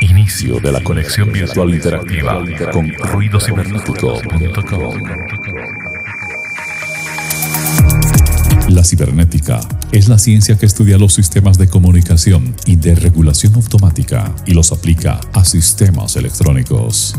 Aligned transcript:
Inicio 0.00 0.58
de 0.60 0.72
la 0.72 0.82
conexión 0.82 1.32
virtual 1.32 1.74
interactiva 1.74 2.42
con 2.72 2.92
ruidocibernético.com. 2.92 4.94
La 8.68 8.82
cibernética 8.82 9.60
es 9.92 10.08
la 10.08 10.18
ciencia 10.18 10.58
que 10.58 10.66
estudia 10.66 10.98
los 10.98 11.14
sistemas 11.14 11.58
de 11.58 11.68
comunicación 11.68 12.54
y 12.66 12.76
de 12.76 12.94
regulación 12.94 13.54
automática 13.54 14.34
y 14.46 14.54
los 14.54 14.72
aplica 14.72 15.20
a 15.32 15.44
sistemas 15.44 16.16
electrónicos. 16.16 17.14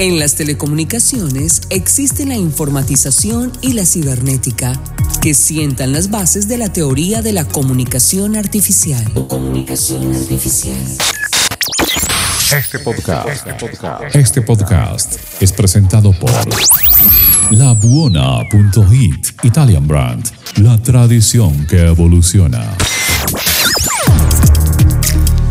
En 0.00 0.18
las 0.18 0.34
telecomunicaciones 0.34 1.60
existe 1.68 2.24
la 2.24 2.34
informatización 2.34 3.52
y 3.60 3.74
la 3.74 3.84
cibernética, 3.84 4.72
que 5.20 5.34
sientan 5.34 5.92
las 5.92 6.10
bases 6.10 6.48
de 6.48 6.56
la 6.56 6.72
teoría 6.72 7.20
de 7.20 7.34
la 7.34 7.44
comunicación 7.44 8.34
artificial. 8.34 9.04
Comunicación 9.28 10.14
artificial. 10.14 10.78
Este 12.50 12.78
podcast, 12.78 13.46
este 14.14 14.40
podcast 14.40 15.16
es 15.38 15.52
presentado 15.52 16.12
por 16.18 16.30
La 17.50 17.74
Buona.it 17.74 19.26
Italian 19.42 19.86
Brand, 19.86 20.24
la 20.62 20.78
tradición 20.78 21.66
que 21.66 21.88
evoluciona. 21.88 22.74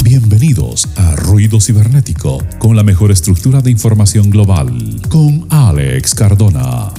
Bienvenidos 0.09 0.89
a 0.95 1.15
Ruido 1.15 1.61
Cibernético 1.61 2.43
con 2.57 2.75
la 2.75 2.81
mejor 2.81 3.11
estructura 3.11 3.61
de 3.61 3.69
información 3.69 4.31
global 4.31 4.99
con 5.07 5.45
Alex 5.51 6.15
Cardona. 6.15 6.91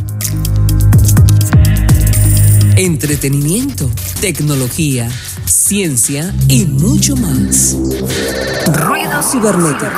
Entretenimiento, 2.77 3.91
tecnología, 4.20 5.11
ciencia 5.44 6.33
y 6.47 6.66
mucho 6.66 7.16
más. 7.16 7.77
Ruido 8.69 9.20
cibernético. 9.25 9.91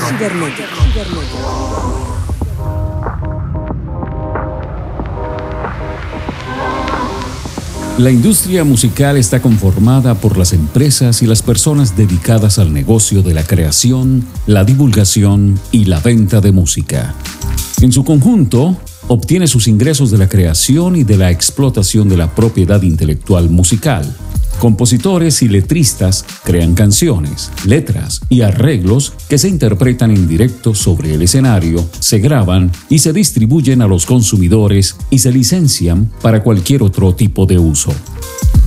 La 7.99 8.11
industria 8.11 8.65
musical 8.65 9.19
está 9.19 9.43
conformada 9.43 10.15
por 10.15 10.39
las 10.39 10.55
empresas 10.55 11.21
y 11.21 11.27
las 11.27 11.43
personas 11.43 11.95
dedicadas 11.95 12.59
al 12.59 12.73
negocio 12.73 13.23
de 13.23 13.35
la 13.35 13.45
creación, 13.45 14.27
la 14.47 14.65
divulgación 14.65 15.61
y 15.73 15.85
la 15.85 16.01
venta 16.01 16.41
de 16.41 16.53
música. 16.53 17.15
En 17.83 17.93
su 17.93 18.03
conjunto, 18.03 18.79
obtiene 19.09 19.47
sus 19.47 19.69
ingresos 19.69 20.11
de 20.11 20.17
la 20.17 20.29
creación 20.29 20.97
y 20.97 21.05
de 21.05 21.19
la 21.19 21.31
explotación 21.31 22.09
de 22.09 22.17
la 22.17 22.35
propiedad 22.35 22.81
intelectual 22.81 23.51
musical. 23.51 24.17
Compositores 24.63 25.43
y 25.43 25.49
letristas 25.49 26.25
crean 26.45 26.75
canciones, 26.75 27.51
letras 27.67 28.21
y 28.29 28.43
arreglos 28.43 29.13
que 29.29 29.37
se 29.37 29.49
interpretan 29.49 30.13
en 30.13 30.29
directo 30.29 30.73
sobre 30.73 31.15
el 31.15 31.23
escenario, 31.23 31.85
se 31.99 32.21
graban 32.21 32.71
y 32.89 33.01
se 33.01 33.13
distribuyen 33.13 33.83
a 33.83 33.89
los 33.89 34.07
consumidores 34.07 34.95
y 35.11 35.19
se 35.19 35.33
licencian 35.33 36.13
para 36.23 36.45
cualquier 36.45 36.85
otro 36.85 37.13
tipo 37.13 37.45
de 37.45 37.59
uso. 37.59 37.93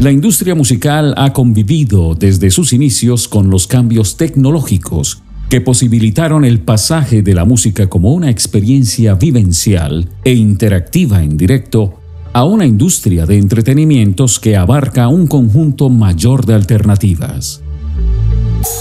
La 0.00 0.12
industria 0.12 0.54
musical 0.54 1.12
ha 1.16 1.32
convivido 1.32 2.14
desde 2.14 2.52
sus 2.52 2.72
inicios 2.72 3.26
con 3.26 3.50
los 3.50 3.66
cambios 3.66 4.16
tecnológicos 4.16 5.22
que 5.48 5.60
posibilitaron 5.60 6.44
el 6.44 6.60
pasaje 6.60 7.22
de 7.22 7.34
la 7.34 7.44
música 7.44 7.88
como 7.88 8.14
una 8.14 8.30
experiencia 8.30 9.14
vivencial 9.14 10.08
e 10.22 10.34
interactiva 10.34 11.24
en 11.24 11.36
directo 11.36 11.98
a 12.32 12.44
una 12.44 12.64
industria 12.64 13.26
de 13.26 13.38
entretenimientos 13.38 14.38
que 14.38 14.56
abarca 14.56 15.08
un 15.08 15.26
conjunto 15.26 15.88
mayor 15.88 16.46
de 16.46 16.54
alternativas. 16.54 17.60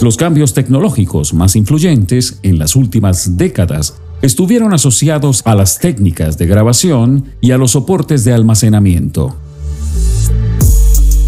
Los 0.04 0.18
cambios 0.18 0.54
tecnológicos 0.54 1.34
más 1.34 1.56
influyentes 1.56 2.40
en 2.44 2.60
las 2.60 2.76
últimas 2.76 3.38
décadas 3.38 3.96
estuvieron 4.22 4.72
asociados 4.72 5.42
a 5.46 5.56
las 5.56 5.80
técnicas 5.80 6.38
de 6.38 6.46
grabación 6.46 7.26
y 7.42 7.52
a 7.52 7.58
los 7.58 7.72
soportes 7.72 8.24
de 8.24 8.34
almacenamiento. 8.34 9.36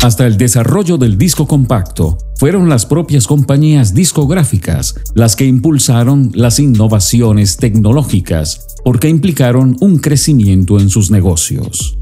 Hasta 0.02 0.26
el 0.26 0.38
desarrollo 0.38 0.98
del 0.98 1.18
disco 1.18 1.46
compacto, 1.46 2.18
fueron 2.38 2.70
las 2.70 2.86
propias 2.86 3.28
compañías 3.28 3.94
discográficas 3.94 4.96
las 5.14 5.36
que 5.36 5.46
impulsaron 5.46 6.32
las 6.34 6.60
innovaciones 6.60 7.58
tecnológicas 7.58 8.66
porque 8.86 9.10
implicaron 9.10 9.76
un 9.82 10.00
crecimiento 10.00 10.80
en 10.80 10.90
sus 10.90 11.12
negocios. 11.12 11.98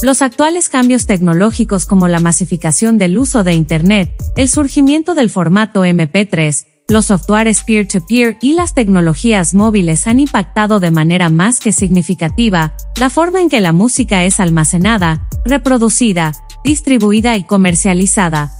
Los 0.00 0.22
actuales 0.22 0.68
cambios 0.68 1.06
tecnológicos 1.06 1.84
como 1.84 2.06
la 2.06 2.20
masificación 2.20 2.98
del 2.98 3.18
uso 3.18 3.42
de 3.42 3.54
Internet, 3.54 4.12
el 4.36 4.48
surgimiento 4.48 5.16
del 5.16 5.28
formato 5.28 5.84
MP3, 5.84 6.67
los 6.88 7.06
softwares 7.06 7.62
peer-to-peer 7.64 8.38
y 8.40 8.54
las 8.54 8.72
tecnologías 8.72 9.52
móviles 9.52 10.06
han 10.06 10.20
impactado 10.20 10.80
de 10.80 10.90
manera 10.90 11.28
más 11.28 11.60
que 11.60 11.70
significativa 11.70 12.72
la 12.96 13.10
forma 13.10 13.42
en 13.42 13.50
que 13.50 13.60
la 13.60 13.72
música 13.72 14.24
es 14.24 14.40
almacenada, 14.40 15.28
reproducida, 15.44 16.32
distribuida 16.64 17.36
y 17.36 17.44
comercializada. 17.44 18.52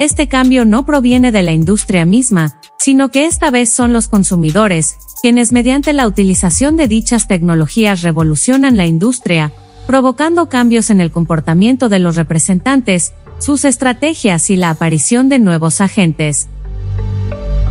Este 0.00 0.26
cambio 0.26 0.64
no 0.64 0.84
proviene 0.84 1.30
de 1.30 1.42
la 1.42 1.52
industria 1.52 2.04
misma, 2.04 2.58
sino 2.78 3.10
que 3.10 3.26
esta 3.26 3.52
vez 3.52 3.72
son 3.72 3.92
los 3.92 4.08
consumidores, 4.08 4.96
quienes 5.22 5.52
mediante 5.52 5.92
la 5.92 6.08
utilización 6.08 6.76
de 6.76 6.88
dichas 6.88 7.28
tecnologías 7.28 8.02
revolucionan 8.02 8.76
la 8.76 8.86
industria, 8.86 9.52
provocando 9.86 10.48
cambios 10.48 10.90
en 10.90 11.00
el 11.00 11.12
comportamiento 11.12 11.88
de 11.88 12.00
los 12.00 12.16
representantes, 12.16 13.12
sus 13.38 13.64
estrategias 13.64 14.50
y 14.50 14.56
la 14.56 14.70
aparición 14.70 15.28
de 15.28 15.38
nuevos 15.38 15.80
agentes. 15.80 16.48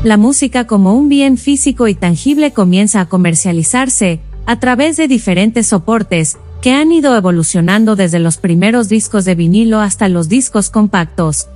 La 0.03 0.17
música 0.17 0.65
como 0.65 0.95
un 0.95 1.09
bien 1.09 1.37
físico 1.37 1.87
y 1.87 1.93
tangible 1.93 2.53
comienza 2.53 3.01
a 3.01 3.05
comercializarse, 3.05 4.19
a 4.47 4.59
través 4.59 4.97
de 4.97 5.07
diferentes 5.07 5.67
soportes, 5.67 6.39
que 6.59 6.73
han 6.73 6.91
ido 6.91 7.15
evolucionando 7.15 7.95
desde 7.95 8.17
los 8.17 8.37
primeros 8.37 8.89
discos 8.89 9.25
de 9.25 9.35
vinilo 9.35 9.79
hasta 9.79 10.09
los 10.09 10.27
discos 10.27 10.71
compactos. 10.71 11.49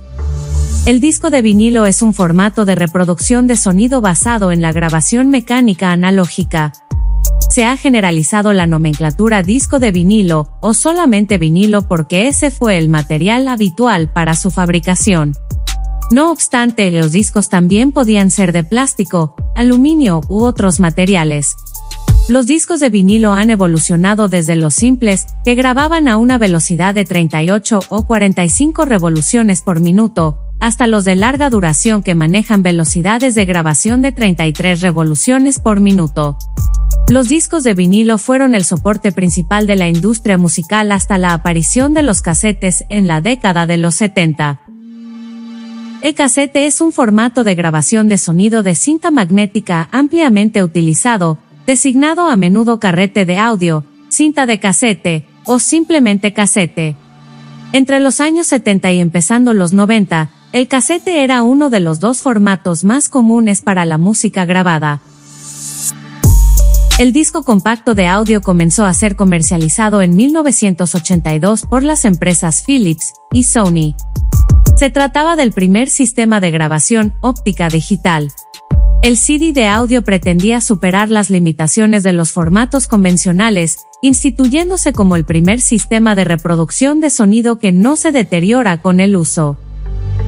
El 0.86 1.00
disco 1.00 1.30
de 1.30 1.42
vinilo 1.42 1.86
es 1.86 2.02
un 2.02 2.14
formato 2.14 2.64
de 2.64 2.76
reproducción 2.76 3.48
de 3.48 3.56
sonido 3.56 4.00
basado 4.00 4.52
en 4.52 4.62
la 4.62 4.70
grabación 4.70 5.28
mecánica 5.28 5.90
analógica. 5.90 6.72
Se 7.50 7.64
ha 7.64 7.76
generalizado 7.76 8.52
la 8.52 8.68
nomenclatura 8.68 9.42
disco 9.42 9.80
de 9.80 9.90
vinilo 9.90 10.56
o 10.60 10.72
solamente 10.72 11.38
vinilo 11.38 11.88
porque 11.88 12.28
ese 12.28 12.52
fue 12.52 12.78
el 12.78 12.88
material 12.90 13.48
habitual 13.48 14.08
para 14.12 14.36
su 14.36 14.52
fabricación. 14.52 15.36
No 16.10 16.30
obstante, 16.30 16.90
los 16.92 17.10
discos 17.10 17.48
también 17.48 17.90
podían 17.90 18.30
ser 18.30 18.52
de 18.52 18.62
plástico, 18.62 19.34
aluminio 19.56 20.20
u 20.28 20.44
otros 20.44 20.78
materiales. 20.78 21.56
Los 22.28 22.46
discos 22.46 22.80
de 22.80 22.90
vinilo 22.90 23.32
han 23.32 23.50
evolucionado 23.50 24.28
desde 24.28 24.56
los 24.56 24.74
simples, 24.74 25.26
que 25.44 25.54
grababan 25.54 26.06
a 26.06 26.16
una 26.16 26.38
velocidad 26.38 26.94
de 26.94 27.04
38 27.04 27.80
o 27.88 28.06
45 28.06 28.84
revoluciones 28.84 29.62
por 29.62 29.80
minuto, 29.80 30.38
hasta 30.60 30.86
los 30.86 31.04
de 31.04 31.16
larga 31.16 31.50
duración 31.50 32.02
que 32.02 32.14
manejan 32.14 32.62
velocidades 32.62 33.34
de 33.34 33.44
grabación 33.44 34.02
de 34.02 34.12
33 34.12 34.80
revoluciones 34.80 35.58
por 35.58 35.80
minuto. 35.80 36.38
Los 37.08 37.28
discos 37.28 37.62
de 37.62 37.74
vinilo 37.74 38.18
fueron 38.18 38.54
el 38.54 38.64
soporte 38.64 39.12
principal 39.12 39.66
de 39.66 39.76
la 39.76 39.88
industria 39.88 40.38
musical 40.38 40.90
hasta 40.90 41.18
la 41.18 41.32
aparición 41.32 41.94
de 41.94 42.02
los 42.02 42.22
casetes 42.22 42.84
en 42.88 43.06
la 43.06 43.20
década 43.20 43.66
de 43.66 43.76
los 43.76 43.94
70. 43.96 44.65
El 46.06 46.14
casete 46.14 46.66
es 46.66 46.80
un 46.80 46.92
formato 46.92 47.42
de 47.42 47.56
grabación 47.56 48.08
de 48.08 48.16
sonido 48.16 48.62
de 48.62 48.76
cinta 48.76 49.10
magnética 49.10 49.88
ampliamente 49.90 50.62
utilizado, 50.62 51.36
designado 51.66 52.28
a 52.28 52.36
menudo 52.36 52.78
carrete 52.78 53.24
de 53.24 53.38
audio, 53.38 53.82
cinta 54.08 54.46
de 54.46 54.60
casete, 54.60 55.26
o 55.46 55.58
simplemente 55.58 56.32
casete. 56.32 56.94
Entre 57.72 57.98
los 57.98 58.20
años 58.20 58.46
70 58.46 58.92
y 58.92 59.00
empezando 59.00 59.52
los 59.52 59.72
90, 59.72 60.30
el 60.52 60.68
casete 60.68 61.24
era 61.24 61.42
uno 61.42 61.70
de 61.70 61.80
los 61.80 61.98
dos 61.98 62.22
formatos 62.22 62.84
más 62.84 63.08
comunes 63.08 63.60
para 63.60 63.84
la 63.84 63.98
música 63.98 64.44
grabada. 64.44 65.00
El 67.00 67.12
disco 67.12 67.42
compacto 67.42 67.96
de 67.96 68.06
audio 68.06 68.42
comenzó 68.42 68.84
a 68.84 68.94
ser 68.94 69.16
comercializado 69.16 70.02
en 70.02 70.14
1982 70.14 71.66
por 71.66 71.82
las 71.82 72.04
empresas 72.04 72.62
Philips 72.64 73.12
y 73.32 73.42
Sony. 73.42 73.96
Se 74.76 74.90
trataba 74.90 75.36
del 75.36 75.52
primer 75.52 75.88
sistema 75.88 76.38
de 76.38 76.50
grabación 76.50 77.14
óptica 77.22 77.70
digital. 77.70 78.30
El 79.02 79.16
CD 79.16 79.54
de 79.54 79.68
audio 79.68 80.02
pretendía 80.02 80.60
superar 80.60 81.08
las 81.08 81.30
limitaciones 81.30 82.02
de 82.02 82.12
los 82.12 82.30
formatos 82.30 82.86
convencionales, 82.86 83.86
instituyéndose 84.02 84.92
como 84.92 85.16
el 85.16 85.24
primer 85.24 85.62
sistema 85.62 86.14
de 86.14 86.24
reproducción 86.24 87.00
de 87.00 87.08
sonido 87.08 87.58
que 87.58 87.72
no 87.72 87.96
se 87.96 88.12
deteriora 88.12 88.82
con 88.82 89.00
el 89.00 89.16
uso. 89.16 89.56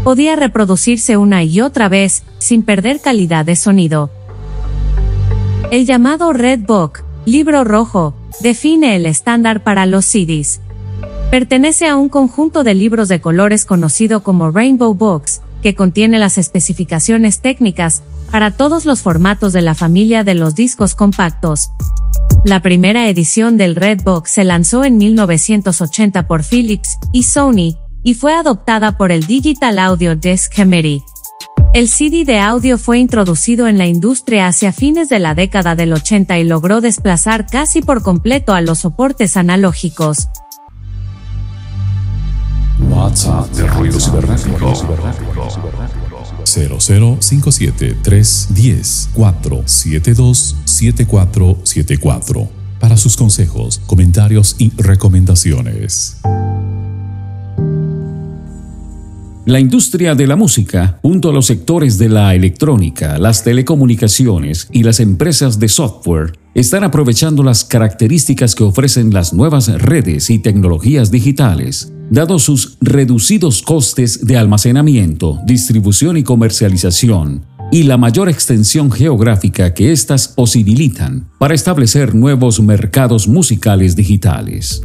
Podía 0.03 0.35
reproducirse 0.35 1.19
una 1.19 1.45
y 1.45 1.61
otra 1.61 1.91
vez, 1.91 2.23
sin 2.39 2.63
perder 2.63 3.03
calidad 3.03 3.45
de 3.45 3.55
sonido. 3.55 4.11
El 5.71 5.85
llamado 5.85 6.33
Red 6.33 6.61
Book, 6.61 7.01
libro 7.27 7.65
rojo, 7.65 8.15
define 8.41 8.97
el 8.97 9.05
estándar 9.05 9.63
para 9.63 9.85
los 9.85 10.07
CDs. 10.07 10.63
Pertenece 11.31 11.87
a 11.87 11.97
un 11.97 12.09
conjunto 12.09 12.65
de 12.65 12.73
libros 12.73 13.09
de 13.09 13.21
colores 13.21 13.67
conocido 13.67 14.23
como 14.23 14.51
Rainbow 14.51 14.95
Books, 14.95 15.43
que 15.63 15.75
contiene 15.75 16.19
las 16.19 16.39
especificaciones 16.39 17.41
técnicas 17.43 18.03
para 18.31 18.53
todos 18.53 18.87
los 18.87 19.03
formatos 19.03 19.53
de 19.53 19.61
la 19.61 19.75
familia 19.75 20.25
de 20.25 20.35
los 20.35 20.55
discos 20.55 20.95
compactos. 20.95 21.71
La 22.45 22.63
primera 22.63 23.11
edición 23.11 23.59
del 23.59 23.77
Red 23.77 24.05
Box 24.05 24.31
se 24.31 24.45
lanzó 24.45 24.85
en 24.85 24.97
1980 24.97 26.27
por 26.27 26.45
Philips 26.45 26.97
y 27.13 27.25
Sony, 27.25 27.77
y 28.03 28.15
fue 28.15 28.33
adoptada 28.33 28.97
por 28.97 29.13
el 29.13 29.27
Digital 29.27 29.79
Audio 29.79 30.17
Disc 30.17 30.55
Committee. 30.55 31.03
El 31.75 31.89
CD 31.89 32.25
de 32.25 32.39
audio 32.39 32.79
fue 32.79 33.01
introducido 33.01 33.69
en 33.69 33.77
la 33.77 33.87
industria 33.87 34.47
hacia 34.47 34.73
fines 34.73 35.11
de 35.11 35.19
la 35.19 35.35
década 35.35 35.75
del 35.75 35.93
80 35.93 36.39
y 36.39 36.45
logró 36.45 36.81
desplazar 36.81 37.47
casi 37.47 37.83
por 37.83 38.03
completo 38.03 38.55
a 38.55 38.63
los 38.63 38.79
soportes 38.79 39.37
analógicos. 39.37 40.29
WhatsApp 42.81 43.51
de 43.53 43.67
ruido 43.67 43.99
cibernético. 44.01 44.73
0057 46.45 47.97
310 48.03 49.11
472 49.15 50.57
7474 50.65 52.49
para 52.81 52.97
sus 52.97 53.17
consejos, 53.17 53.81
comentarios 53.87 54.57
y 54.59 54.71
recomendaciones. 54.77 56.19
La 59.49 59.61
industria 59.61 60.15
de 60.15 60.27
la 60.27 60.37
música, 60.37 60.99
junto 61.01 61.31
a 61.31 61.33
los 61.33 61.47
sectores 61.47 61.97
de 61.97 62.11
la 62.11 62.35
electrónica, 62.35 63.19
las 63.19 63.45
telecomunicaciones 63.45 64.69
y 64.71 64.83
las 64.83 65.01
empresas 65.01 65.59
de 65.59 65.69
software, 65.69 66.39
están 66.55 66.85
aprovechando 66.85 67.43
las 67.43 67.65
características 67.65 68.55
que 68.55 68.65
ofrecen 68.65 69.15
las 69.15 69.33
nuevas 69.33 69.69
redes 69.81 70.29
y 70.29 70.39
tecnologías 70.39 71.11
digitales, 71.11 71.95
dado 72.11 72.39
sus 72.39 72.77
reducidos 72.81 73.63
costes 73.63 74.27
de 74.27 74.37
almacenamiento, 74.37 75.41
distribución 75.45 76.17
y 76.17 76.23
comercialización, 76.23 77.45
y 77.71 77.83
la 77.83 77.99
mayor 77.99 78.29
extensión 78.29 78.91
geográfica 78.91 79.75
que 79.75 79.93
éstas 79.93 80.29
posibilitan 80.29 81.29
para 81.39 81.55
establecer 81.55 82.15
nuevos 82.15 82.61
mercados 82.61 83.29
musicales 83.29 83.95
digitales. 83.95 84.83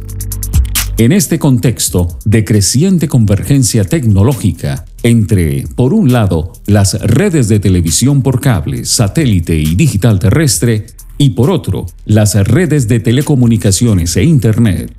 En 0.96 1.10
este 1.10 1.38
contexto 1.40 2.18
de 2.24 2.44
creciente 2.44 3.08
convergencia 3.08 3.84
tecnológica 3.84 4.84
entre, 5.02 5.66
por 5.74 5.92
un 5.92 6.12
lado, 6.12 6.52
las 6.66 7.00
redes 7.00 7.48
de 7.48 7.58
televisión 7.58 8.22
por 8.22 8.40
cable, 8.40 8.84
satélite 8.84 9.56
y 9.56 9.74
digital 9.74 10.20
terrestre, 10.20 10.86
y 11.18 11.30
por 11.30 11.50
otro, 11.50 11.86
las 12.04 12.34
redes 12.34 12.86
de 12.86 13.00
telecomunicaciones 13.00 14.16
e 14.16 14.24
Internet, 14.24 14.92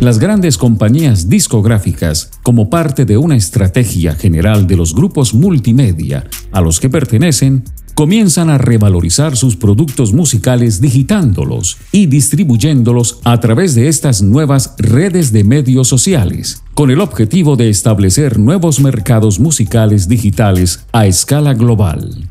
las 0.00 0.18
grandes 0.18 0.58
compañías 0.58 1.28
discográficas, 1.28 2.30
como 2.42 2.70
parte 2.70 3.04
de 3.04 3.16
una 3.16 3.36
estrategia 3.36 4.14
general 4.14 4.66
de 4.66 4.76
los 4.76 4.94
grupos 4.94 5.34
multimedia 5.34 6.24
a 6.52 6.60
los 6.60 6.80
que 6.80 6.90
pertenecen, 6.90 7.64
comienzan 7.96 8.50
a 8.50 8.58
revalorizar 8.58 9.36
sus 9.38 9.56
productos 9.56 10.12
musicales 10.12 10.82
digitándolos 10.82 11.78
y 11.92 12.06
distribuyéndolos 12.06 13.20
a 13.24 13.40
través 13.40 13.74
de 13.74 13.88
estas 13.88 14.20
nuevas 14.20 14.74
redes 14.76 15.32
de 15.32 15.44
medios 15.44 15.88
sociales, 15.88 16.62
con 16.74 16.90
el 16.90 17.00
objetivo 17.00 17.56
de 17.56 17.70
establecer 17.70 18.38
nuevos 18.38 18.80
mercados 18.80 19.40
musicales 19.40 20.08
digitales 20.08 20.84
a 20.92 21.06
escala 21.06 21.54
global. 21.54 22.28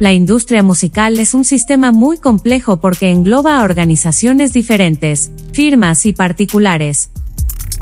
La 0.00 0.12
industria 0.12 0.64
musical 0.64 1.20
es 1.20 1.34
un 1.34 1.44
sistema 1.44 1.92
muy 1.92 2.18
complejo 2.18 2.80
porque 2.80 3.12
engloba 3.12 3.60
a 3.60 3.62
organizaciones 3.62 4.52
diferentes, 4.52 5.30
firmas 5.52 6.06
y 6.06 6.12
particulares, 6.12 7.10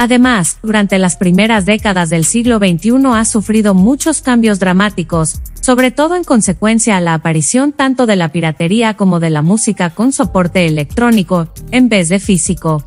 Además, 0.00 0.58
durante 0.62 0.96
las 1.00 1.16
primeras 1.16 1.66
décadas 1.66 2.08
del 2.08 2.24
siglo 2.24 2.58
XXI 2.58 3.00
ha 3.14 3.24
sufrido 3.24 3.74
muchos 3.74 4.22
cambios 4.22 4.60
dramáticos, 4.60 5.40
sobre 5.60 5.90
todo 5.90 6.14
en 6.14 6.22
consecuencia 6.22 6.96
a 6.96 7.00
la 7.00 7.14
aparición 7.14 7.72
tanto 7.72 8.06
de 8.06 8.14
la 8.14 8.30
piratería 8.30 8.94
como 8.94 9.18
de 9.18 9.30
la 9.30 9.42
música 9.42 9.90
con 9.90 10.12
soporte 10.12 10.66
electrónico, 10.66 11.48
en 11.72 11.88
vez 11.88 12.08
de 12.08 12.20
físico. 12.20 12.84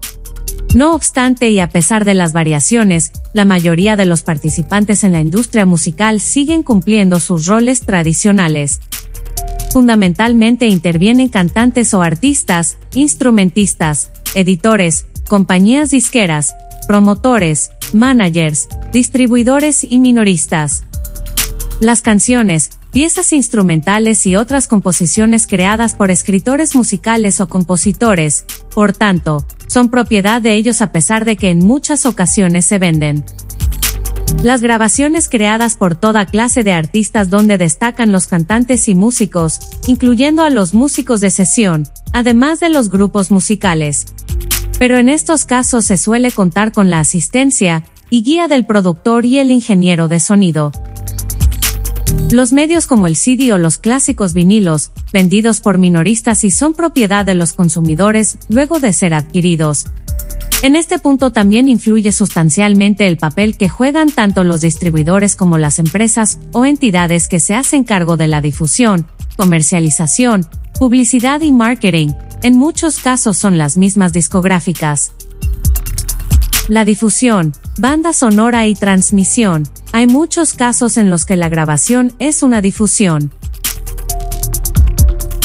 No 0.74 0.96
obstante 0.96 1.50
y 1.50 1.60
a 1.60 1.68
pesar 1.68 2.06
de 2.06 2.14
las 2.14 2.32
variaciones, 2.32 3.12
la 3.34 3.44
mayoría 3.44 3.98
de 3.98 4.06
los 4.06 4.22
participantes 4.22 5.04
en 5.04 5.12
la 5.12 5.20
industria 5.20 5.66
musical 5.66 6.22
siguen 6.22 6.64
cumpliendo 6.64 7.20
sus 7.20 7.46
roles 7.46 7.82
tradicionales. 7.82 8.80
Fundamentalmente 9.72 10.68
intervienen 10.68 11.30
cantantes 11.30 11.94
o 11.94 12.02
artistas, 12.02 12.78
instrumentistas, 12.94 14.12
editores, 14.36 15.06
compañías 15.30 15.92
disqueras, 15.92 16.54
promotores, 16.90 17.72
managers, 17.94 18.68
distribuidores 18.92 19.86
y 19.86 20.00
minoristas. 20.00 20.84
Las 21.80 22.02
canciones, 22.02 22.72
piezas 22.92 23.32
instrumentales 23.32 24.28
y 24.28 24.36
otras 24.36 24.68
composiciones 24.68 25.48
creadas 25.48 25.96
por 25.96 26.12
escritores 26.12 26.76
musicales 26.76 27.40
o 27.40 27.48
compositores, 27.48 28.44
por 28.76 28.92
tanto, 28.92 29.46
son 29.68 29.90
propiedad 29.90 30.42
de 30.42 30.54
ellos 30.54 30.82
a 30.82 30.92
pesar 30.92 31.24
de 31.24 31.38
que 31.38 31.50
en 31.50 31.60
muchas 31.60 32.06
ocasiones 32.06 32.66
se 32.66 32.78
venden. 32.78 33.24
Las 34.44 34.62
grabaciones 34.62 35.30
creadas 35.30 35.76
por 35.76 35.96
toda 35.96 36.26
clase 36.26 36.64
de 36.64 36.74
artistas 36.74 37.30
donde 37.30 37.60
destacan 37.60 38.12
los 38.12 38.26
cantantes 38.26 38.90
y 38.90 38.96
músicos, 38.96 39.60
incluyendo 39.86 40.44
a 40.44 40.50
los 40.50 40.74
músicos 40.74 41.22
de 41.22 41.30
sesión, 41.30 41.88
además 42.12 42.60
de 42.60 42.70
los 42.70 42.90
grupos 42.90 43.30
musicales, 43.30 44.08
pero 44.80 44.98
en 44.98 45.10
estos 45.10 45.46
casos 45.46 45.86
se 45.86 45.96
suele 45.96 46.32
contar 46.32 46.72
con 46.72 46.90
la 46.90 47.00
asistencia 47.00 47.84
y 48.10 48.24
guía 48.24 48.48
del 48.48 48.66
productor 48.66 49.26
y 49.26 49.38
el 49.38 49.52
ingeniero 49.52 50.08
de 50.08 50.20
sonido. 50.20 50.72
Los 52.32 52.52
medios 52.52 52.88
como 52.88 53.06
el 53.06 53.16
CD 53.16 53.54
o 53.54 53.60
los 53.60 53.78
clásicos 53.78 54.34
vinilos, 54.34 54.92
vendidos 55.14 55.62
por 55.62 55.78
minoristas 55.78 56.44
y 56.44 56.50
son 56.50 56.74
propiedad 56.74 57.26
de 57.26 57.36
los 57.36 57.54
consumidores 57.54 58.40
luego 58.50 58.80
de 58.80 58.92
ser 58.92 59.14
adquiridos. 59.14 59.86
En 60.64 60.76
este 60.76 61.00
punto 61.00 61.32
también 61.32 61.68
influye 61.68 62.12
sustancialmente 62.12 63.08
el 63.08 63.18
papel 63.18 63.58
que 63.58 63.68
juegan 63.68 64.12
tanto 64.12 64.44
los 64.44 64.62
distribuidores 64.62 65.36
como 65.36 65.58
las 65.58 65.80
empresas 65.80 66.38
o 66.52 66.66
entidades 66.66 67.28
que 67.28 67.40
se 67.40 67.56
hacen 67.56 67.84
cargo 67.84 68.16
de 68.16 68.28
la 68.28 68.42
difusión, 68.42 69.08
comercialización, 69.38 70.46
publicidad 70.78 71.42
y 71.42 71.52
marketing, 71.52 72.10
en 72.44 72.58
muchos 72.58 73.00
casos 73.00 73.38
son 73.38 73.58
las 73.58 73.76
mismas 73.76 74.14
discográficas. 74.14 75.14
La 76.68 76.86
difusión, 76.86 77.54
banda 77.80 78.14
sonora 78.14 78.68
y 78.68 78.76
transmisión. 78.76 79.64
Hay 79.94 80.06
muchos 80.06 80.54
casos 80.54 80.98
en 80.98 81.10
los 81.10 81.26
que 81.26 81.38
la 81.38 81.50
grabación 81.50 82.14
es 82.20 82.44
una 82.44 82.62
difusión. 82.62 83.32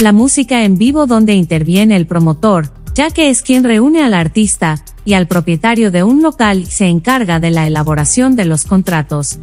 La 0.02 0.12
música 0.12 0.62
en 0.64 0.76
vivo 0.76 1.06
donde 1.06 1.32
interviene 1.32 1.96
el 1.96 2.06
promotor, 2.06 2.70
ya 2.96 3.10
que 3.10 3.28
es 3.28 3.42
quien 3.42 3.62
reúne 3.62 4.02
al 4.02 4.14
artista 4.14 4.82
y 5.04 5.12
al 5.12 5.28
propietario 5.28 5.90
de 5.90 6.02
un 6.02 6.22
local 6.22 6.60
y 6.62 6.66
se 6.66 6.86
encarga 6.86 7.38
de 7.40 7.50
la 7.50 7.66
elaboración 7.66 8.36
de 8.36 8.46
los 8.46 8.64
contratos. 8.64 9.38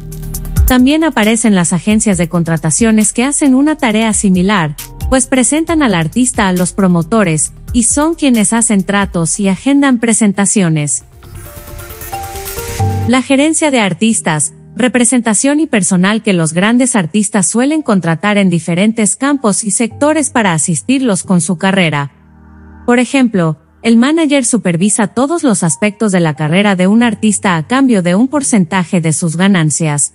También 0.66 1.04
aparecen 1.04 1.54
las 1.54 1.72
agencias 1.72 2.18
de 2.18 2.28
contrataciones 2.28 3.12
que 3.12 3.22
hacen 3.22 3.54
una 3.54 3.76
tarea 3.76 4.12
similar, 4.12 4.74
pues 5.08 5.28
presentan 5.28 5.84
al 5.84 5.94
artista 5.94 6.48
a 6.48 6.52
los 6.52 6.72
promotores, 6.72 7.52
y 7.72 7.84
son 7.84 8.16
quienes 8.16 8.52
hacen 8.52 8.82
tratos 8.82 9.38
y 9.38 9.48
agendan 9.48 10.00
presentaciones. 10.00 11.04
La 13.06 13.22
gerencia 13.22 13.70
de 13.70 13.78
artistas, 13.78 14.52
representación 14.74 15.60
y 15.60 15.66
personal 15.68 16.24
que 16.24 16.32
los 16.32 16.54
grandes 16.54 16.96
artistas 16.96 17.46
suelen 17.46 17.82
contratar 17.82 18.36
en 18.36 18.50
diferentes 18.50 19.14
campos 19.14 19.62
y 19.62 19.70
sectores 19.70 20.30
para 20.30 20.54
asistirlos 20.54 21.22
con 21.22 21.40
su 21.40 21.56
carrera. 21.56 22.10
Por 22.86 22.98
ejemplo, 22.98 23.56
el 23.82 23.96
manager 23.96 24.44
supervisa 24.44 25.08
todos 25.08 25.42
los 25.42 25.62
aspectos 25.62 26.12
de 26.12 26.20
la 26.20 26.34
carrera 26.34 26.76
de 26.76 26.86
un 26.86 27.02
artista 27.02 27.56
a 27.56 27.66
cambio 27.66 28.02
de 28.02 28.14
un 28.14 28.28
porcentaje 28.28 29.00
de 29.00 29.12
sus 29.12 29.36
ganancias. 29.36 30.14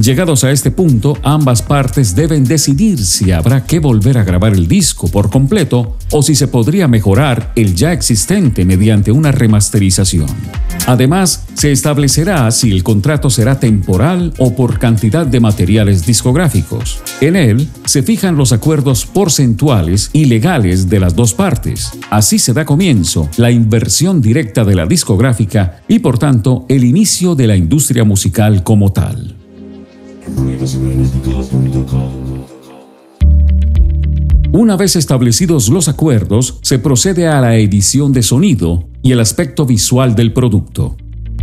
Llegados 0.00 0.44
a 0.44 0.52
este 0.52 0.70
punto, 0.70 1.18
ambas 1.24 1.60
partes 1.60 2.14
deben 2.14 2.44
decidir 2.44 3.04
si 3.04 3.32
habrá 3.32 3.64
que 3.64 3.80
volver 3.80 4.16
a 4.16 4.22
grabar 4.22 4.52
el 4.52 4.68
disco 4.68 5.08
por 5.08 5.28
completo 5.28 5.96
o 6.12 6.22
si 6.22 6.36
se 6.36 6.46
podría 6.46 6.86
mejorar 6.86 7.52
el 7.56 7.74
ya 7.74 7.92
existente 7.92 8.64
mediante 8.64 9.10
una 9.10 9.32
remasterización. 9.32 10.28
Además, 10.86 11.46
se 11.54 11.72
establecerá 11.72 12.48
si 12.52 12.70
el 12.70 12.84
contrato 12.84 13.28
será 13.28 13.58
temporal 13.58 14.32
o 14.38 14.54
por 14.54 14.78
cantidad 14.78 15.26
de 15.26 15.40
materiales 15.40 16.06
discográficos. 16.06 17.00
En 17.20 17.34
él 17.34 17.68
se 17.84 18.04
fijan 18.04 18.36
los 18.36 18.52
acuerdos 18.52 19.04
porcentuales 19.04 20.10
y 20.12 20.26
legales 20.26 20.88
de 20.88 21.00
las 21.00 21.16
dos 21.16 21.34
partes. 21.34 21.90
Así 22.08 22.38
se 22.38 22.52
da 22.52 22.64
comienzo 22.64 23.28
la 23.36 23.50
inversión 23.50 24.22
directa 24.22 24.64
de 24.64 24.76
la 24.76 24.86
discográfica 24.86 25.80
y 25.88 25.98
por 25.98 26.18
tanto 26.18 26.66
el 26.68 26.84
inicio 26.84 27.34
de 27.34 27.48
la 27.48 27.56
industria 27.56 28.04
musical 28.04 28.62
como 28.62 28.92
tal. 28.92 29.37
Una 34.52 34.76
vez 34.76 34.96
establecidos 34.96 35.68
los 35.68 35.88
acuerdos, 35.88 36.58
se 36.62 36.78
procede 36.78 37.28
a 37.28 37.40
la 37.40 37.56
edición 37.56 38.12
de 38.12 38.22
sonido 38.22 38.88
y 39.02 39.12
el 39.12 39.20
aspecto 39.20 39.66
visual 39.66 40.14
del 40.14 40.32
producto. 40.32 40.96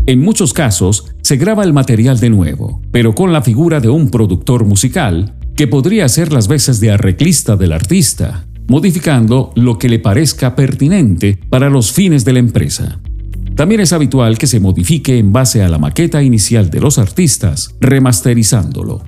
En 0.06 0.20
muchos 0.20 0.54
casos, 0.54 1.06
se 1.22 1.38
graba 1.38 1.64
el 1.64 1.74
material 1.74 2.20
de 2.20 2.30
nuevo, 2.30 2.82
pero 2.92 3.16
con 3.16 3.32
la 3.32 3.42
figura 3.42 3.80
de 3.80 3.90
un 3.90 4.10
productor 4.10 4.66
musical, 4.66 5.36
que 5.56 5.68
podría 5.68 6.06
hacer 6.06 6.34
las 6.34 6.48
veces 6.48 6.80
de 6.80 6.92
arreglista 6.92 7.56
del 7.56 7.72
artista, 7.72 8.46
modificando 8.68 9.52
lo 9.56 9.78
que 9.78 9.90
le 9.90 10.00
parezca 10.00 10.56
pertinente 10.56 11.40
para 11.50 11.70
los 11.70 11.92
fines 11.92 12.26
de 12.26 12.34
la 12.34 12.40
empresa. 12.40 13.00
También 13.56 13.80
es 13.80 13.94
habitual 13.94 14.38
que 14.38 14.48
se 14.48 14.60
modifique 14.60 15.18
en 15.18 15.32
base 15.32 15.64
a 15.64 15.70
la 15.70 15.78
maqueta 15.78 16.22
inicial 16.22 16.70
de 16.70 16.82
los 16.82 16.98
artistas, 16.98 17.74
remasterizándolo. 17.80 19.02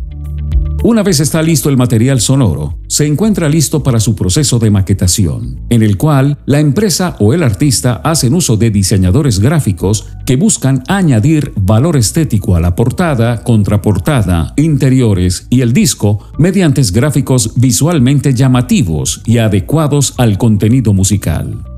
Una 0.83 1.03
vez 1.03 1.19
está 1.19 1.41
listo 1.41 1.69
el 1.69 1.75
material 1.75 2.21
sonoro, 2.21 2.77
se 2.87 3.05
encuentra 3.05 3.49
listo 3.49 3.83
para 3.83 3.99
su 3.99 4.15
proceso 4.15 4.57
de 4.59 4.69
maquetación, 4.69 5.59
en 5.69 5.83
el 5.83 5.97
cual 5.97 6.37
la 6.45 6.59
empresa 6.59 7.17
o 7.19 7.33
el 7.33 7.43
artista 7.43 7.95
hacen 8.05 8.33
uso 8.33 8.55
de 8.55 8.69
diseñadores 8.69 9.39
gráficos 9.39 10.05
que 10.25 10.37
buscan 10.37 10.83
añadir 10.87 11.51
valor 11.57 11.97
estético 11.97 12.55
a 12.55 12.61
la 12.61 12.75
portada, 12.75 13.43
contraportada, 13.43 14.53
interiores 14.55 15.47
y 15.49 15.61
el 15.61 15.73
disco 15.73 16.19
mediante 16.37 16.83
gráficos 16.93 17.53
visualmente 17.55 18.33
llamativos 18.33 19.21
y 19.25 19.39
adecuados 19.39 20.13
al 20.17 20.37
contenido 20.37 20.93
musical. 20.93 21.76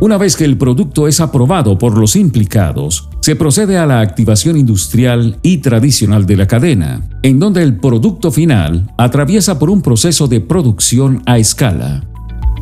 Una 0.00 0.16
vez 0.16 0.36
que 0.36 0.44
el 0.44 0.56
producto 0.56 1.08
es 1.08 1.18
aprobado 1.18 1.76
por 1.76 1.98
los 1.98 2.14
implicados, 2.14 3.08
se 3.20 3.34
procede 3.34 3.78
a 3.78 3.86
la 3.86 4.00
activación 4.00 4.56
industrial 4.56 5.40
y 5.42 5.58
tradicional 5.58 6.24
de 6.24 6.36
la 6.36 6.46
cadena, 6.46 7.02
en 7.24 7.40
donde 7.40 7.64
el 7.64 7.78
producto 7.78 8.30
final 8.30 8.92
atraviesa 8.96 9.58
por 9.58 9.70
un 9.70 9.82
proceso 9.82 10.28
de 10.28 10.40
producción 10.40 11.20
a 11.26 11.38
escala. 11.38 12.04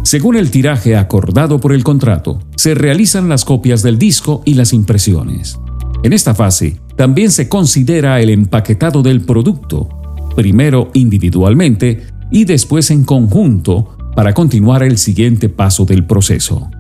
Según 0.03 0.37
el 0.37 0.51
tiraje 0.51 0.97
acordado 0.97 1.61
por 1.61 1.75
el 1.75 1.85
contrato, 1.85 2.39
se 2.57 2.75
realizan 2.75 3.29
las 3.29 3.45
copias 3.45 3.83
del 3.83 3.99
disco 3.99 4.41
y 4.47 4.55
las 4.55 4.73
impresiones. 4.73 5.59
En 6.03 6.15
esta 6.15 6.35
fase, 6.35 6.81
también 6.97 7.31
se 7.31 7.51
considera 7.51 8.19
el 8.23 8.31
empaquetado 8.31 9.03
del 9.03 9.21
producto, 9.21 9.91
primero 10.35 10.91
individualmente 10.95 12.07
y 12.31 12.47
después 12.47 12.91
en 12.91 13.05
conjunto 13.05 13.95
para 14.15 14.33
continuar 14.33 14.83
el 14.83 14.97
siguiente 14.97 15.51
paso 15.51 15.85
del 15.85 16.07
proceso. 16.07 16.71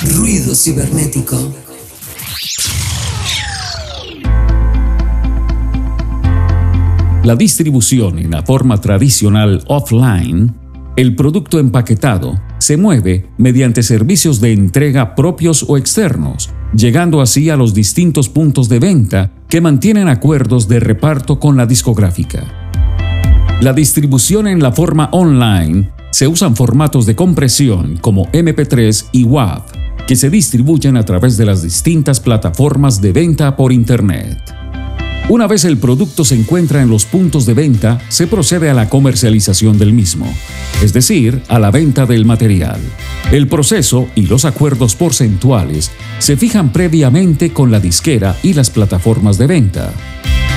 Ruido 0.00 0.54
cibernético. 0.54 1.36
La 7.24 7.34
distribución 7.34 8.20
en 8.20 8.30
la 8.30 8.44
forma 8.44 8.80
tradicional 8.80 9.64
offline, 9.66 10.54
el 10.94 11.16
producto 11.16 11.58
empaquetado, 11.58 12.40
se 12.58 12.76
mueve 12.76 13.26
mediante 13.38 13.82
servicios 13.82 14.40
de 14.40 14.52
entrega 14.52 15.16
propios 15.16 15.64
o 15.66 15.76
externos, 15.76 16.50
llegando 16.72 17.20
así 17.20 17.50
a 17.50 17.56
los 17.56 17.74
distintos 17.74 18.28
puntos 18.28 18.68
de 18.68 18.78
venta 18.78 19.32
que 19.48 19.60
mantienen 19.60 20.06
acuerdos 20.06 20.68
de 20.68 20.78
reparto 20.78 21.40
con 21.40 21.56
la 21.56 21.66
discográfica. 21.66 22.44
La 23.60 23.72
distribución 23.72 24.46
en 24.46 24.62
la 24.62 24.70
forma 24.70 25.08
online 25.10 25.90
se 26.12 26.28
usan 26.28 26.54
formatos 26.54 27.04
de 27.04 27.16
compresión 27.16 27.96
como 27.96 28.26
MP3 28.26 29.06
y 29.10 29.24
WAV 29.24 29.87
que 30.08 30.16
se 30.16 30.30
distribuyen 30.30 30.96
a 30.96 31.04
través 31.04 31.36
de 31.36 31.44
las 31.44 31.62
distintas 31.62 32.18
plataformas 32.18 33.02
de 33.02 33.12
venta 33.12 33.54
por 33.56 33.74
Internet. 33.74 34.38
Una 35.28 35.46
vez 35.46 35.66
el 35.66 35.76
producto 35.76 36.24
se 36.24 36.34
encuentra 36.34 36.80
en 36.80 36.88
los 36.88 37.04
puntos 37.04 37.44
de 37.44 37.52
venta, 37.52 38.00
se 38.08 38.26
procede 38.26 38.70
a 38.70 38.74
la 38.74 38.88
comercialización 38.88 39.76
del 39.76 39.92
mismo, 39.92 40.26
es 40.82 40.94
decir, 40.94 41.42
a 41.48 41.58
la 41.58 41.70
venta 41.70 42.06
del 42.06 42.24
material. 42.24 42.80
El 43.30 43.48
proceso 43.48 44.08
y 44.14 44.22
los 44.22 44.46
acuerdos 44.46 44.96
porcentuales 44.96 45.90
se 46.20 46.38
fijan 46.38 46.72
previamente 46.72 47.52
con 47.52 47.70
la 47.70 47.78
disquera 47.78 48.34
y 48.42 48.54
las 48.54 48.70
plataformas 48.70 49.36
de 49.36 49.46
venta. 49.46 49.92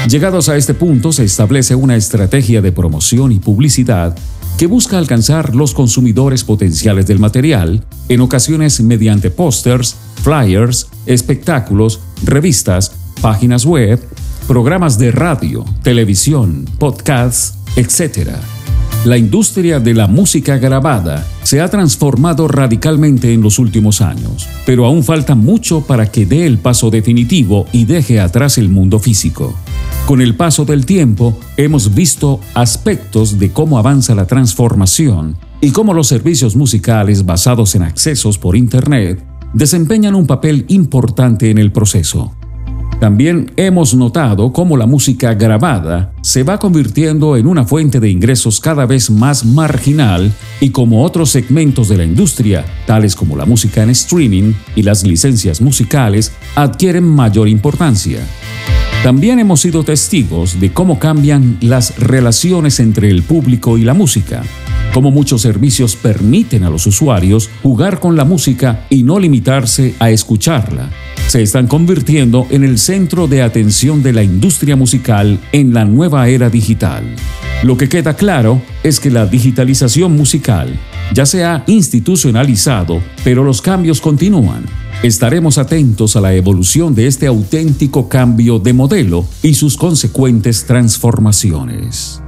Llegados 0.07 0.47
a 0.47 0.55
este 0.55 0.73
punto 0.73 1.11
se 1.11 1.25
establece 1.25 1.75
una 1.75 1.97
estrategia 1.97 2.61
de 2.61 2.71
promoción 2.71 3.33
y 3.33 3.39
publicidad 3.39 4.15
que 4.61 4.67
busca 4.67 4.99
alcanzar 4.99 5.55
los 5.55 5.73
consumidores 5.73 6.43
potenciales 6.43 7.07
del 7.07 7.17
material, 7.17 7.83
en 8.09 8.21
ocasiones 8.21 8.79
mediante 8.79 9.31
pósters, 9.31 9.95
flyers, 10.21 10.85
espectáculos, 11.07 11.99
revistas, 12.23 12.91
páginas 13.21 13.65
web, 13.65 13.99
programas 14.47 14.99
de 14.99 15.09
radio, 15.09 15.65
televisión, 15.81 16.65
podcasts, 16.77 17.55
etc. 17.75 18.33
La 19.03 19.17
industria 19.17 19.79
de 19.79 19.95
la 19.95 20.05
música 20.05 20.59
grabada 20.59 21.25
se 21.41 21.59
ha 21.59 21.67
transformado 21.67 22.47
radicalmente 22.47 23.33
en 23.33 23.41
los 23.41 23.57
últimos 23.57 23.99
años, 23.99 24.47
pero 24.67 24.85
aún 24.85 25.03
falta 25.03 25.33
mucho 25.33 25.81
para 25.81 26.11
que 26.11 26.27
dé 26.27 26.45
el 26.45 26.59
paso 26.59 26.91
definitivo 26.91 27.65
y 27.71 27.85
deje 27.85 28.19
atrás 28.19 28.59
el 28.59 28.69
mundo 28.69 28.99
físico. 28.99 29.55
Con 30.05 30.21
el 30.21 30.35
paso 30.35 30.65
del 30.65 30.85
tiempo, 30.85 31.37
hemos 31.57 31.93
visto 31.93 32.39
aspectos 32.53 33.39
de 33.39 33.51
cómo 33.51 33.77
avanza 33.77 34.13
la 34.13 34.27
transformación 34.27 35.37
y 35.61 35.71
cómo 35.71 35.93
los 35.93 36.07
servicios 36.07 36.55
musicales 36.55 37.25
basados 37.25 37.75
en 37.75 37.83
accesos 37.83 38.37
por 38.37 38.57
Internet 38.57 39.23
desempeñan 39.53 40.15
un 40.15 40.27
papel 40.27 40.65
importante 40.67 41.49
en 41.49 41.57
el 41.59 41.71
proceso. 41.71 42.35
También 42.99 43.51
hemos 43.55 43.95
notado 43.95 44.53
cómo 44.53 44.77
la 44.77 44.85
música 44.85 45.33
grabada 45.33 46.13
se 46.21 46.43
va 46.43 46.59
convirtiendo 46.59 47.35
en 47.35 47.47
una 47.47 47.65
fuente 47.65 47.99
de 47.99 48.11
ingresos 48.11 48.59
cada 48.59 48.85
vez 48.85 49.09
más 49.09 49.43
marginal 49.43 50.31
y 50.59 50.69
como 50.69 51.03
otros 51.03 51.31
segmentos 51.31 51.89
de 51.89 51.97
la 51.97 52.03
industria, 52.03 52.63
tales 52.85 53.15
como 53.15 53.35
la 53.35 53.45
música 53.45 53.81
en 53.81 53.89
streaming 53.89 54.53
y 54.75 54.83
las 54.83 55.03
licencias 55.03 55.61
musicales, 55.61 56.31
adquieren 56.55 57.03
mayor 57.03 57.47
importancia. 57.47 58.19
También 59.03 59.39
hemos 59.39 59.61
sido 59.61 59.83
testigos 59.83 60.59
de 60.59 60.71
cómo 60.71 60.99
cambian 60.99 61.57
las 61.59 61.97
relaciones 61.97 62.79
entre 62.79 63.09
el 63.09 63.23
público 63.23 63.79
y 63.79 63.81
la 63.81 63.95
música, 63.95 64.43
cómo 64.93 65.09
muchos 65.09 65.41
servicios 65.41 65.95
permiten 65.95 66.63
a 66.63 66.69
los 66.69 66.85
usuarios 66.85 67.49
jugar 67.63 67.99
con 67.99 68.15
la 68.15 68.25
música 68.25 68.85
y 68.91 69.01
no 69.01 69.17
limitarse 69.17 69.95
a 69.97 70.11
escucharla. 70.11 70.91
Se 71.27 71.41
están 71.41 71.65
convirtiendo 71.65 72.45
en 72.51 72.63
el 72.63 72.77
centro 72.77 73.27
de 73.27 73.41
atención 73.41 74.03
de 74.03 74.13
la 74.13 74.21
industria 74.21 74.75
musical 74.75 75.39
en 75.51 75.73
la 75.73 75.83
nueva 75.83 76.27
era 76.27 76.51
digital. 76.51 77.03
Lo 77.63 77.77
que 77.77 77.89
queda 77.89 78.13
claro 78.13 78.61
es 78.83 78.99
que 78.99 79.09
la 79.09 79.25
digitalización 79.25 80.15
musical 80.15 80.79
ya 81.11 81.25
se 81.25 81.43
ha 81.43 81.63
institucionalizado, 81.65 83.01
pero 83.23 83.43
los 83.43 83.63
cambios 83.63 83.99
continúan. 83.99 84.63
Estaremos 85.03 85.57
atentos 85.57 86.15
a 86.15 86.21
la 86.21 86.35
evolución 86.35 86.93
de 86.93 87.07
este 87.07 87.25
auténtico 87.25 88.07
cambio 88.07 88.59
de 88.59 88.71
modelo 88.71 89.25
y 89.41 89.55
sus 89.55 89.75
consecuentes 89.75 90.65
transformaciones. 90.65 92.21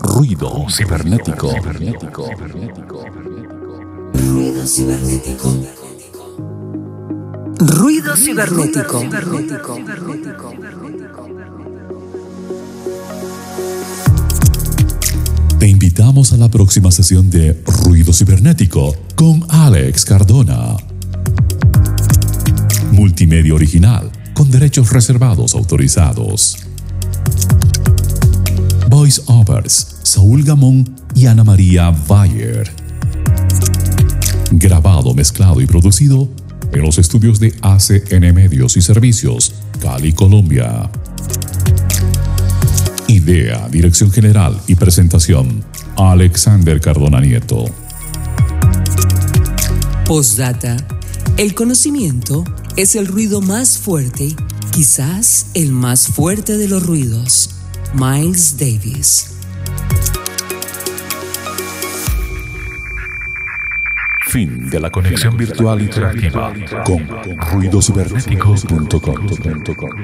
Ruido 0.00 0.66
cibernético. 0.70 1.50
Ruido 4.12 4.64
cibernético. 4.64 5.50
Ruido 7.58 8.16
cibernético. 8.16 9.02
Invitamos 15.98 16.32
a 16.32 16.36
la 16.36 16.48
próxima 16.48 16.92
sesión 16.92 17.28
de 17.28 17.60
Ruido 17.66 18.12
Cibernético 18.12 18.94
con 19.16 19.44
Alex 19.48 20.04
Cardona. 20.04 20.76
Multimedia 22.92 23.52
original 23.52 24.08
con 24.32 24.48
derechos 24.48 24.92
reservados 24.92 25.56
autorizados. 25.56 26.56
Voice 28.88 29.20
Overs, 29.26 29.96
Saúl 30.04 30.44
Gamón 30.44 30.88
y 31.16 31.26
Ana 31.26 31.42
María 31.42 31.90
Bayer. 32.06 32.70
Grabado, 34.52 35.14
mezclado 35.14 35.60
y 35.60 35.66
producido 35.66 36.28
en 36.72 36.82
los 36.82 36.98
estudios 36.98 37.40
de 37.40 37.52
ACN 37.60 38.32
Medios 38.32 38.76
y 38.76 38.82
Servicios, 38.82 39.52
Cali, 39.80 40.12
Colombia. 40.12 40.88
Idea, 43.08 43.66
dirección 43.68 44.12
general 44.12 44.60
y 44.68 44.76
presentación, 44.76 45.64
Alexander 45.98 46.80
Cardona 46.80 47.20
Nieto. 47.20 47.64
Postdata. 50.06 50.76
El 51.36 51.54
conocimiento 51.54 52.44
es 52.76 52.94
el 52.94 53.08
ruido 53.08 53.40
más 53.40 53.78
fuerte, 53.78 54.36
quizás 54.70 55.48
el 55.54 55.72
más 55.72 56.06
fuerte 56.06 56.56
de 56.56 56.68
los 56.68 56.86
ruidos. 56.86 57.50
Miles 57.94 58.56
Davis. 58.56 59.32
Fin 64.28 64.70
de 64.70 64.78
la 64.78 64.90
conexión 64.90 65.36
virtual 65.36 65.82
interactiva 65.82 66.52
con 66.84 67.08
ruidocibernético.com. 67.52 69.98